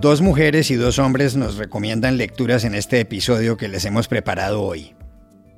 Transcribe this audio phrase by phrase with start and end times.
[0.00, 4.62] Dos mujeres y dos hombres nos recomiendan lecturas en este episodio que les hemos preparado
[4.62, 4.94] hoy.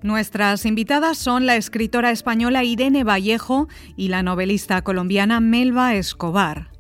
[0.02, 3.68] Nuestras invitadas son la escritora española Irene Vallejo
[3.98, 6.70] y la novelista colombiana Melba Escobar.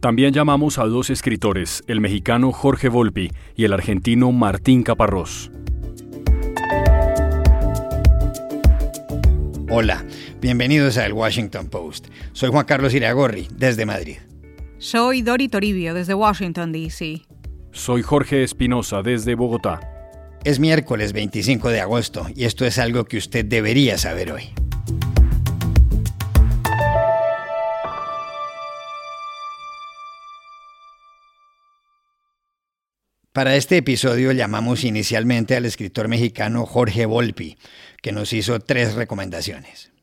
[0.00, 5.50] También llamamos a dos escritores, el mexicano Jorge Volpi y el argentino Martín Caparrós.
[9.70, 10.04] Hola,
[10.42, 12.08] bienvenidos a El Washington Post.
[12.32, 14.18] Soy Juan Carlos Iragorri, desde Madrid.
[14.78, 17.22] Soy Dori Toribio, desde Washington, D.C.
[17.72, 19.80] Soy Jorge Espinosa, desde Bogotá.
[20.44, 24.50] Es miércoles 25 de agosto y esto es algo que usted debería saber hoy.
[33.32, 37.56] Para este episodio llamamos inicialmente al escritor mexicano Jorge Volpi,
[38.02, 39.95] que nos hizo tres recomendaciones.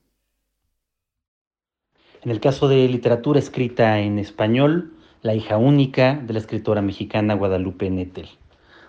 [2.24, 7.34] En el caso de literatura escrita en español, La hija única de la escritora mexicana
[7.34, 8.30] Guadalupe Nettel.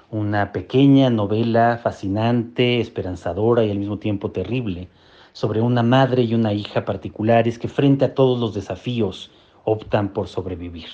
[0.09, 4.87] Una pequeña novela fascinante, esperanzadora y al mismo tiempo terrible,
[5.33, 9.33] sobre una madre y una hija particulares que frente a todos los desafíos
[9.65, 10.91] optan por sobrevivir.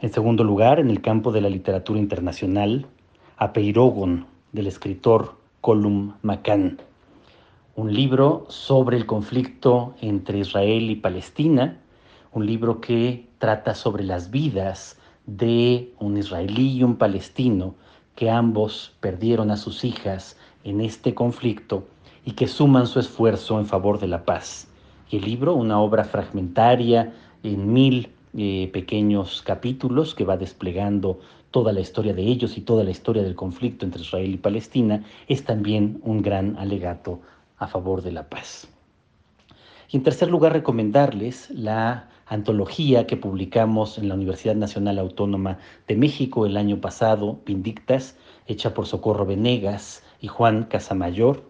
[0.00, 2.86] En segundo lugar, en el campo de la literatura internacional,
[3.36, 6.80] Apeirogon, del escritor Colum McCann.
[7.74, 11.78] Un libro sobre el conflicto entre Israel y Palestina,
[12.30, 17.74] un libro que trata sobre las vidas de un israelí y un palestino
[18.14, 21.86] que ambos perdieron a sus hijas en este conflicto
[22.26, 24.68] y que suman su esfuerzo en favor de la paz.
[25.10, 31.80] El libro, una obra fragmentaria en mil eh, pequeños capítulos que va desplegando toda la
[31.80, 36.00] historia de ellos y toda la historia del conflicto entre Israel y Palestina, es también
[36.02, 37.20] un gran alegato
[37.62, 38.66] a favor de la paz.
[39.90, 45.96] Y en tercer lugar, recomendarles la antología que publicamos en la Universidad Nacional Autónoma de
[45.96, 48.16] México el año pasado, Vindictas,
[48.46, 51.42] hecha por Socorro Venegas y Juan Casamayor,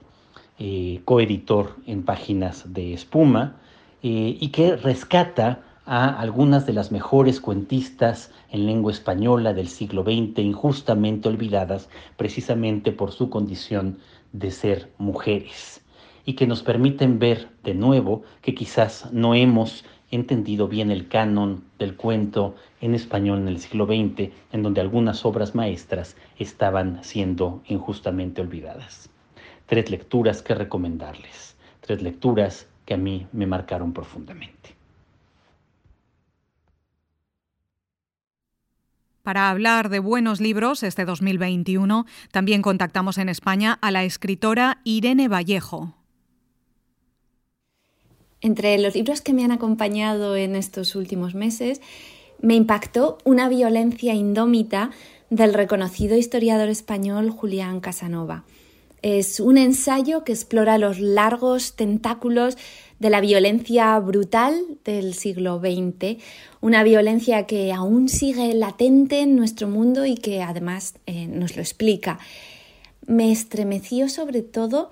[0.59, 3.57] eh, coeditor en Páginas de Espuma,
[4.03, 10.03] eh, y que rescata a algunas de las mejores cuentistas en lengua española del siglo
[10.03, 13.99] XX, injustamente olvidadas precisamente por su condición
[14.33, 15.82] de ser mujeres,
[16.25, 21.65] y que nos permiten ver de nuevo que quizás no hemos entendido bien el canon
[21.79, 27.63] del cuento en español en el siglo XX, en donde algunas obras maestras estaban siendo
[27.67, 29.11] injustamente olvidadas.
[29.67, 34.63] Tres lecturas que recomendarles, tres lecturas que a mí me marcaron profundamente.
[39.23, 45.29] Para hablar de buenos libros este 2021, también contactamos en España a la escritora Irene
[45.29, 45.95] Vallejo.
[48.43, 51.81] Entre los libros que me han acompañado en estos últimos meses,
[52.41, 54.91] me impactó Una violencia indómita
[55.31, 58.45] del reconocido historiador español Julián Casanova.
[59.01, 62.57] Es un ensayo que explora los largos tentáculos
[62.99, 66.21] de la violencia brutal del siglo XX,
[66.61, 71.63] una violencia que aún sigue latente en nuestro mundo y que además eh, nos lo
[71.63, 72.19] explica.
[73.07, 74.91] Me estremeció sobre todo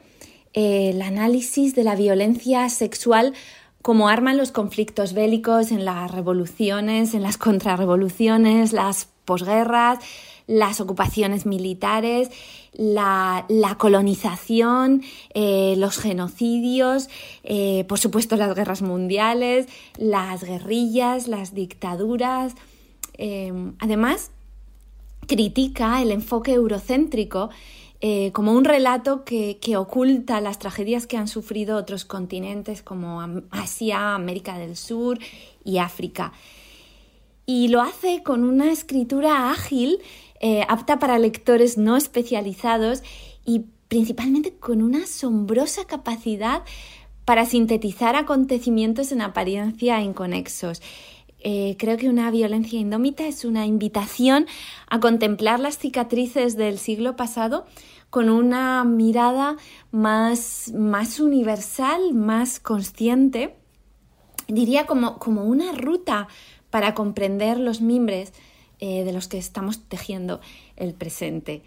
[0.52, 3.34] el análisis de la violencia sexual
[3.82, 10.00] como arma en los conflictos bélicos, en las revoluciones, en las contrarrevoluciones, las posguerras,
[10.46, 12.30] las ocupaciones militares,
[12.72, 13.46] la,
[13.78, 15.02] colonización,
[15.32, 17.08] eh, los genocidios,
[17.44, 19.66] eh, por supuesto las guerras mundiales,
[19.96, 22.54] las guerrillas, las dictaduras.
[23.14, 24.30] Em, además,
[25.26, 27.50] critica el enfoque eurocéntrico
[28.02, 34.14] eh, como un relato que, oculta las tragedias que han sufrido otros continentes como Asia,
[34.14, 35.18] América del Sur
[35.64, 36.32] y África.
[37.44, 39.98] Y lo hace con una escritura ágil
[40.40, 43.02] eh, apta para lectores no especializados
[43.44, 46.62] y principalmente con una asombrosa capacidad
[47.26, 50.80] para sintetizar acontecimientos en apariencia inconexos.
[51.42, 54.46] Eh, creo que una violencia indómita es una invitación
[54.88, 57.64] a contemplar las cicatrices del siglo pasado
[58.10, 59.56] con una mirada
[59.90, 63.54] más, más universal, más consciente,
[64.48, 66.28] diría como, como una ruta
[66.70, 68.32] para comprender los mimbres
[68.80, 70.40] eh, de los que estamos tejiendo
[70.76, 71.62] el presente.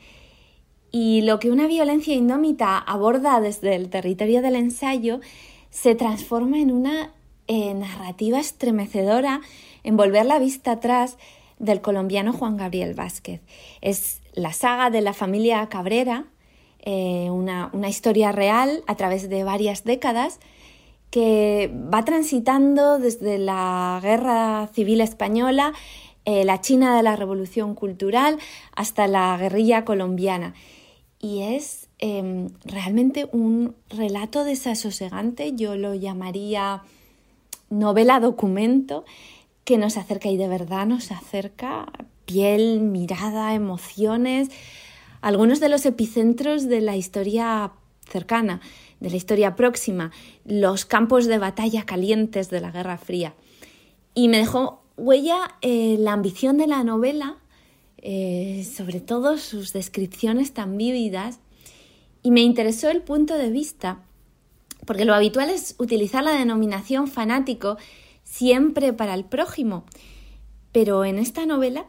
[0.92, 5.22] Y lo que una violencia indómita aborda desde el territorio del ensayo
[5.70, 7.12] se transforma en una
[7.56, 9.42] eh, narrativa estremecedora
[9.84, 11.20] en volver la vista atrás
[11.60, 13.42] del colombiano Juan Gabriel Vázquez.
[13.82, 16.26] Es la saga de la familia Cabrera,
[16.80, 20.40] eh, una, historia real a través de varias décadas
[21.12, 25.74] que va transitando desde la Guerra Civil Española
[26.26, 28.40] eh, la China de la Revolución Cultural
[28.76, 30.56] hasta la guerrilla colombiana.
[31.20, 36.82] Y es em, realmente un relato desasosegante, yo lo llamaría
[37.74, 39.06] novela documento,
[39.64, 41.92] que nos acerca y de verdad nos acerca.
[42.26, 44.50] Piel, mirada, emociones,
[45.22, 47.74] algunos de los epicentros de la historia
[48.10, 48.62] cercana,
[49.00, 50.12] de la historia próxima,
[50.46, 53.34] los campos de batalla calientes de la Guerra Fría.
[54.14, 57.38] Y me dejó huella eh, la ambición de la novela,
[57.98, 61.40] eh, sobre todo sus descripciones tan vívidas,
[62.22, 64.04] y me interesó el punto de vista,
[64.86, 67.78] porque lo habitual es utilizar la denominación fanático
[68.24, 69.86] siempre para el prójimo,
[70.72, 71.86] pero en esta novela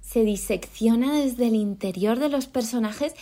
[0.00, 3.14] se disecciona desde el interior de los personajes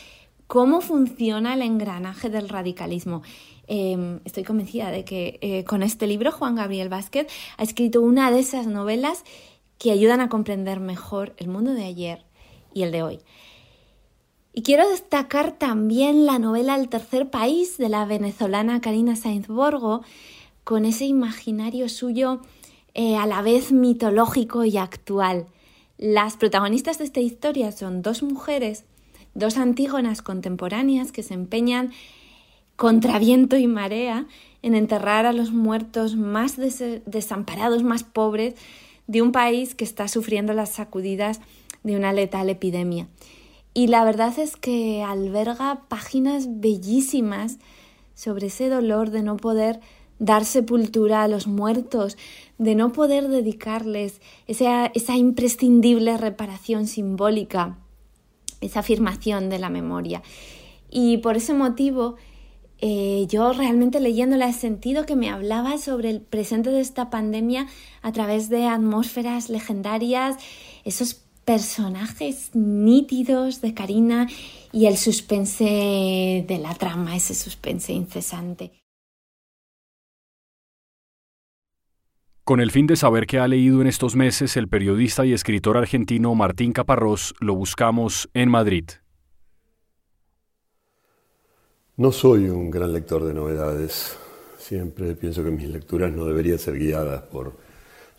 [0.47, 3.23] cómo funciona el engranaje del radicalismo.
[3.69, 8.31] Em, estoy convencida de que eh, con este libro Juan Gabriel Vázquez ha escrito una
[8.31, 9.25] de esas novelas
[9.79, 12.25] que ayudan a comprender mejor el mundo de ayer
[12.75, 13.21] y el de hoy.
[14.55, 20.03] Y quiero destacar también la novela El tercer país de la venezolana Karina Sainz Borgo,
[20.63, 22.43] con ese imaginario suyo
[22.93, 25.47] eh, a la vez mitológico y actual.
[25.97, 28.85] Las protagonistas de esta historia son dos mujeres,
[29.35, 31.91] dos antígonas contemporáneas que se empeñan
[32.77, 34.27] contra viento y marea
[34.61, 38.55] en enterrar a los muertos más desamparados, más pobres
[39.07, 41.41] de un país que está sufriendo las sacudidas
[41.85, 43.09] de una letal epidemia.
[43.75, 47.59] Y la verdad es que alberga páginas bellísimas
[48.15, 49.81] sobre ese dolor de no poder
[50.19, 52.17] dar sepultura a los muertos,
[52.59, 57.79] de no poder dedicarles esa, esa imprescindible reparación simbólica,
[58.61, 60.23] esa afirmación de la memoria.
[60.91, 62.17] Y por ese motivo,
[62.85, 67.67] eh, yo realmente leyéndola he sentido que me hablaba sobre el presente de esta pandemia
[68.03, 70.37] a través de atmósferas legendarias,
[70.85, 74.29] esos personajes nítidos de Karina
[74.73, 78.73] y el suspense de la trama, ese suspense incesante.
[82.45, 85.77] Con el fin de saber qué ha leído en estos meses el periodista y escritor
[85.77, 88.85] argentino Martín Caparrós, lo buscamos en Madrid.
[91.97, 94.19] No soy un gran lector de novedades.
[94.59, 97.57] Siempre pienso que mis lecturas no deberían ser guiadas por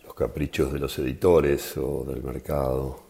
[0.04, 3.03] los caprichos de los editores o del mercado.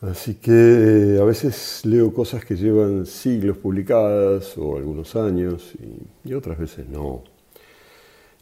[0.00, 5.72] Así que a veces leo cosas que llevan siglos publicadas o algunos años
[6.24, 7.22] y, otras veces no.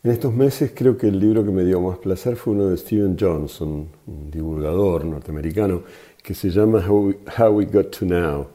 [0.02, 2.76] En estos meses creo que el libro que me dio más placer fue uno de
[2.76, 5.82] Steven Johnson, un divulgador norteamericano,
[6.20, 8.46] que se llama How We, Got to Now.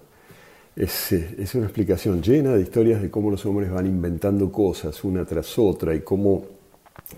[0.76, 5.24] Es, es, una explicación llena de historias de cómo los hombres van inventando cosas una
[5.26, 6.46] tras otra y cómo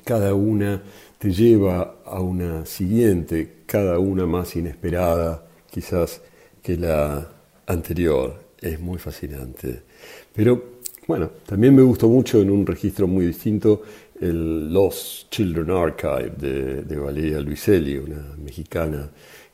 [0.06, 0.82] cada una
[1.18, 6.22] te lleva a una siguiente, cada una más inesperada quizás
[6.62, 7.28] que la
[7.68, 8.50] anterior.
[8.62, 9.84] Es muy fascinante.
[10.36, 13.84] Pero bueno, también me gustó mucho en un registro muy distinto
[14.20, 19.10] el Lost Children Archive de, de Valeria Luiselli, una mexicana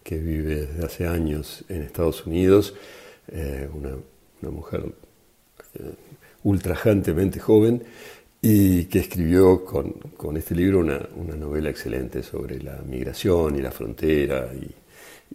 [0.05, 2.75] que vive desde hace años en Estados Unidos,
[3.27, 3.97] eh, una,
[4.51, 4.83] mujer
[5.73, 5.93] eh,
[6.43, 7.83] ultrajantemente joven
[8.39, 10.99] y que escribió con, este libro una,
[11.35, 14.69] novela excelente sobre la migración y la frontera y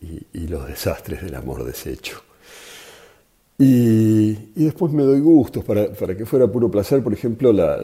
[0.01, 2.23] los desastres del amor deshecho.
[3.59, 7.03] Y, después me doy gustos para, para, que fuera puro placer.
[7.03, 7.79] Por ejemplo, la,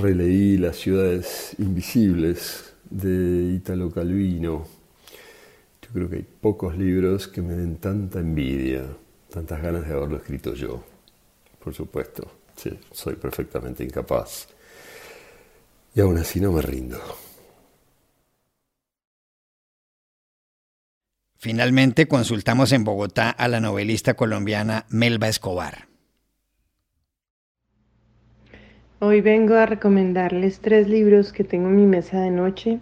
[0.00, 4.66] releí Las ciudades invisibles de Italo Calvino.
[5.82, 8.84] Yo creo que hay pocos libros que me den tanta envidia,
[9.30, 10.84] tantas ganas de haberlo escrito yo.
[11.62, 14.46] Por supuesto, sí, soy perfectamente incapaz.
[15.92, 16.98] Y aún así no me rindo.
[21.44, 25.88] Finalmente consultamos en Bogotá a la novelista colombiana Melba Escobar.
[28.98, 32.78] Hoy vengo a recomendarles tres libros que tengo en mi mesa de noche.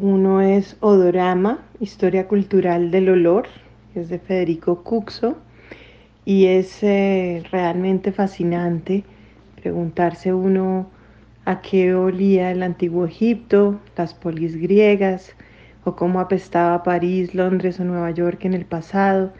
[0.00, 3.46] Uno es Odorama, Historia Cultural del Olor,
[3.94, 5.36] es de Federico Cuxo
[6.24, 9.04] y es eh, realmente fascinante
[9.62, 10.90] preguntarse uno
[11.44, 15.35] a qué olía el antiguo Egipto, las polis griegas,
[15.86, 19.32] o cómo apestaba París, Londres o Nueva York en el pasado.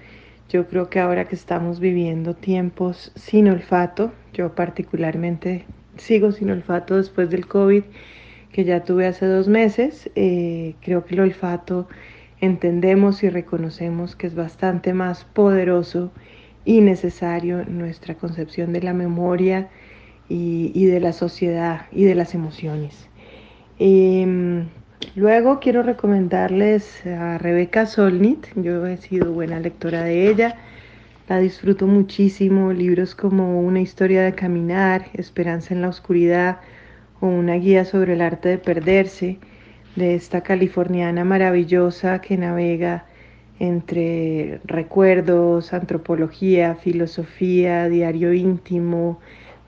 [0.48, 5.64] Yo creo que ahora que estamos viviendo tiempos sin olfato, yo particularmente
[5.96, 7.82] sigo sin olfato después del COVID
[8.52, 11.88] que ya tuve hace dos meses, eh, creo que el olfato
[12.40, 16.12] entendemos y reconocemos que es bastante más poderoso
[16.64, 19.68] y necesario en nuestra concepción de la memoria
[20.28, 23.08] y, de la sociedad y de las emociones.
[23.78, 24.45] Em,
[25.16, 30.56] Luego quiero recomendarles a Rebeca Solnit, yo he sido buena lectora de ella,
[31.26, 36.58] la disfruto muchísimo, libros como Una historia de caminar, Esperanza en la oscuridad
[37.20, 39.38] o Una guía sobre el arte de perderse,
[39.94, 43.06] de esta californiana maravillosa que navega
[43.58, 49.18] entre recuerdos, antropología, filosofía, diario íntimo,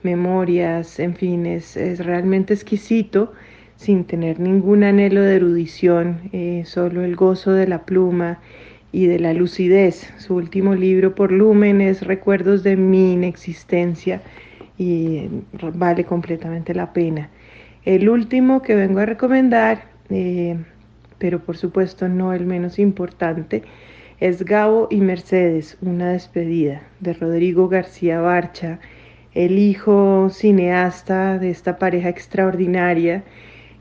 [0.03, 1.75] memorias, en fin, es,
[2.05, 3.33] realmente exquisito
[3.79, 8.39] sin tener ningún anhelo de erudición, eh, solo el gozo de la pluma
[8.91, 10.11] y de la lucidez.
[10.17, 14.21] Su último libro por Lumen es Recuerdos de mi inexistencia
[14.77, 15.29] y
[15.75, 17.29] vale completamente la pena.
[17.85, 20.57] El último que vengo a recomendar, eh,
[21.17, 23.63] pero por supuesto no el menos importante,
[24.19, 28.79] es Gabo y Mercedes, una despedida de Rodrigo García Barcha,
[29.33, 33.23] el hijo cineasta de esta pareja extraordinaria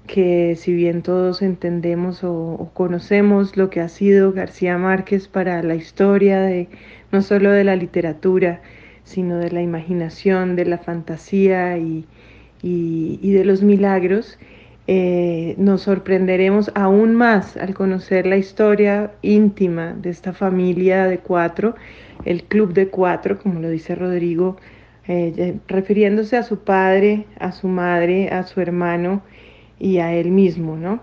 [0.08, 5.76] que si bien todos entendemos o, conocemos lo que ha sido García Márquez para la
[5.76, 6.68] historia de
[7.12, 8.60] no solo de la literatura,
[9.04, 12.04] sino de la imaginación, de la fantasía y,
[12.62, 14.38] de los milagros,
[14.86, 21.76] eh, nos sorprenderemos aún más al conocer la historia íntima de esta familia de cuatro,
[22.24, 24.56] el club de cuatro, como lo dice Rodrigo,
[25.06, 29.22] eh, refiriéndose a su padre, a su madre, a su hermano,
[29.78, 31.00] y a él mismo, ¿no?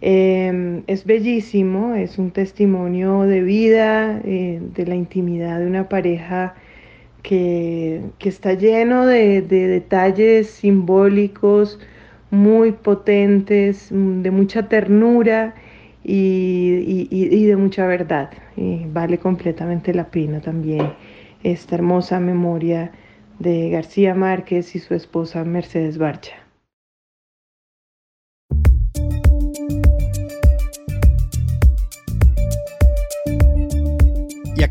[0.00, 6.54] Em, es bellísimo, es un testimonio de vida, eh, de la intimidad de una pareja
[7.22, 11.78] que, está lleno de, detalles simbólicos
[12.30, 15.54] muy potentes, mm, de mucha ternura
[16.04, 18.30] y, de mucha verdad.
[18.56, 20.92] Y vale completamente la pena también
[21.42, 22.92] esta hermosa memoria
[23.38, 26.43] de García Márquez y su esposa Mercedes Barcha.